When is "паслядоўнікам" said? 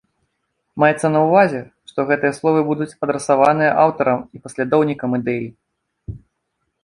4.45-5.11